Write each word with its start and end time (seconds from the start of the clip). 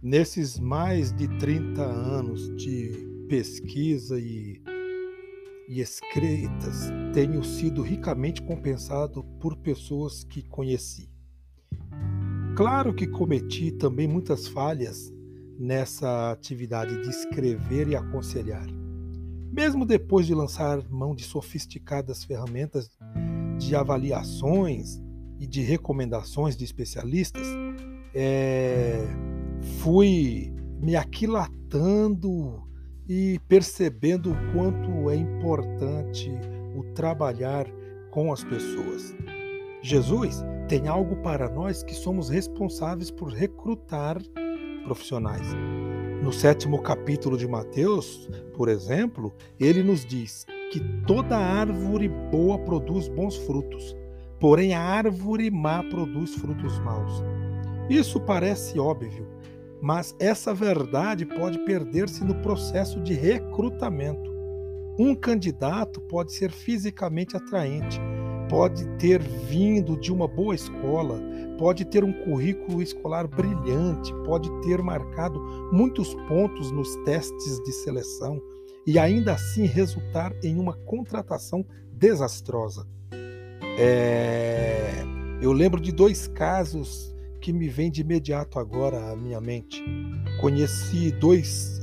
Nesses 0.00 0.60
mais 0.60 1.12
de 1.12 1.26
30 1.38 1.82
anos 1.82 2.54
de 2.54 3.26
pesquisa 3.28 4.16
e, 4.16 4.62
e 5.68 5.80
escritas, 5.80 6.92
tenho 7.12 7.42
sido 7.42 7.82
ricamente 7.82 8.40
compensado 8.40 9.24
por 9.40 9.56
pessoas 9.56 10.22
que 10.22 10.40
conheci. 10.40 11.10
Claro 12.56 12.94
que 12.94 13.08
cometi 13.08 13.72
também 13.72 14.06
muitas 14.06 14.46
falhas 14.46 15.12
nessa 15.58 16.30
atividade 16.30 17.02
de 17.02 17.10
escrever 17.10 17.88
e 17.88 17.96
aconselhar. 17.96 18.66
Mesmo 19.52 19.84
depois 19.84 20.26
de 20.26 20.34
lançar 20.34 20.80
mão 20.88 21.12
de 21.12 21.24
sofisticadas 21.24 22.22
ferramentas 22.22 22.88
de 23.58 23.74
avaliações 23.74 25.02
e 25.40 25.46
de 25.46 25.60
recomendações 25.62 26.56
de 26.56 26.64
especialistas, 26.64 27.48
é, 28.14 29.04
fui 29.80 30.52
me 30.80 30.96
aquilatando 30.96 32.62
e 33.08 33.38
percebendo 33.48 34.32
o 34.32 34.52
quanto 34.52 35.10
é 35.10 35.16
importante 35.16 36.30
o 36.76 36.82
trabalhar 36.94 37.66
com 38.10 38.32
as 38.32 38.44
pessoas. 38.44 39.14
Jesus 39.82 40.44
tem 40.68 40.88
algo 40.88 41.16
para 41.16 41.48
nós 41.48 41.82
que 41.82 41.94
somos 41.94 42.28
responsáveis 42.28 43.10
por 43.10 43.32
recrutar 43.32 44.20
profissionais. 44.84 45.46
No 46.22 46.32
sétimo 46.32 46.82
capítulo 46.82 47.38
de 47.38 47.46
Mateus, 47.46 48.28
por 48.54 48.68
exemplo, 48.68 49.32
ele 49.58 49.82
nos 49.82 50.04
diz 50.04 50.44
que 50.72 50.80
toda 51.06 51.36
árvore 51.36 52.08
boa 52.08 52.58
produz 52.58 53.08
bons 53.08 53.36
frutos, 53.36 53.96
porém 54.40 54.74
a 54.74 54.80
árvore 54.80 55.50
má 55.50 55.82
produz 55.84 56.34
frutos 56.34 56.78
maus. 56.80 57.22
Isso 57.88 58.20
parece 58.20 58.78
óbvio, 58.78 59.26
mas 59.80 60.14
essa 60.18 60.52
verdade 60.52 61.24
pode 61.24 61.58
perder-se 61.60 62.22
no 62.22 62.34
processo 62.42 63.00
de 63.00 63.14
recrutamento. 63.14 64.30
Um 64.98 65.14
candidato 65.14 66.00
pode 66.02 66.32
ser 66.32 66.50
fisicamente 66.50 67.36
atraente, 67.36 67.98
pode 68.50 68.84
ter 68.98 69.22
vindo 69.22 69.96
de 69.96 70.12
uma 70.12 70.28
boa 70.28 70.54
escola, 70.54 71.18
pode 71.58 71.84
ter 71.86 72.04
um 72.04 72.12
currículo 72.24 72.82
escolar 72.82 73.26
brilhante, 73.26 74.12
pode 74.24 74.50
ter 74.62 74.82
marcado 74.82 75.40
muitos 75.72 76.14
pontos 76.26 76.70
nos 76.70 76.94
testes 77.04 77.62
de 77.62 77.72
seleção 77.72 78.38
e 78.86 78.98
ainda 78.98 79.32
assim 79.32 79.64
resultar 79.64 80.34
em 80.42 80.58
uma 80.58 80.74
contratação 80.74 81.64
desastrosa. 81.92 82.86
É... 83.78 85.04
Eu 85.40 85.52
lembro 85.52 85.80
de 85.80 85.92
dois 85.92 86.26
casos 86.26 87.14
que 87.40 87.52
me 87.52 87.68
vêm 87.68 87.90
de 87.90 88.00
imediato 88.00 88.58
agora 88.58 89.12
à 89.12 89.16
minha 89.16 89.40
mente. 89.40 89.82
Conheci 90.40 91.10
dois 91.12 91.78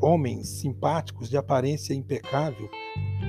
homens 0.00 0.48
simpáticos, 0.48 1.28
de 1.28 1.36
aparência 1.36 1.94
impecável, 1.94 2.68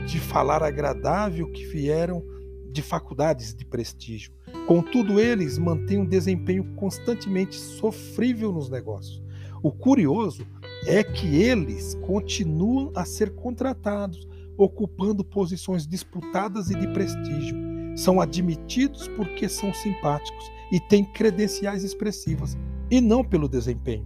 de 0.06 0.20
falar 0.20 0.64
agradável, 0.64 1.52
que 1.52 1.66
vieram 1.66 2.24
de 2.72 2.82
faculdades 2.82 3.54
de 3.54 3.66
prestígio. 3.66 4.32
Contudo, 4.68 5.20
eles 5.20 5.58
mantêm 5.58 6.00
um 6.00 6.06
desempenho 6.06 6.64
constantemente 6.76 7.56
sofrível 7.56 8.52
nos 8.52 8.70
negócios. 8.70 9.22
O 9.64 9.72
curioso 9.72 10.46
é 10.86 11.04
que 11.04 11.42
eles 11.42 11.96
continuam 12.06 12.92
a 12.96 13.04
ser 13.04 13.32
contratados, 13.32 14.28
ocupando 14.58 15.23
posições 15.23 15.88
disputadas 15.88 16.70
e 16.70 16.76
de 16.76 16.88
prestígio. 16.94 17.58
São 17.98 18.22
admitidos 18.22 19.08
porque 19.10 19.50
são 19.50 19.73
simpáticos 19.73 20.59
e 20.72 20.80
têm 20.80 21.03
credenciais 21.03 21.84
expressivas, 21.84 22.58
e 22.89 22.99
não 23.02 23.23
pelo 23.23 23.48
desempenho. 23.48 24.05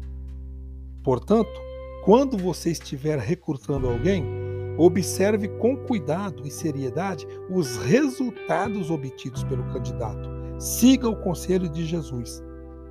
Portanto, 1.03 1.51
quando 2.03 2.37
você 2.37 2.71
estiver 2.71 3.17
recrutando 3.19 3.89
alguém, 3.89 4.23
Observe 4.77 5.47
com 5.59 5.77
cuidado 5.77 6.47
e 6.47 6.51
seriedade 6.51 7.27
os 7.49 7.77
resultados 7.77 8.89
obtidos 8.89 9.43
pelo 9.43 9.63
candidato. 9.71 10.29
Siga 10.59 11.07
o 11.07 11.15
conselho 11.15 11.69
de 11.69 11.85
Jesus. 11.85 12.43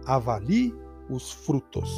Avalie 0.07 0.73
os 1.11 1.33
frutos. 1.33 1.91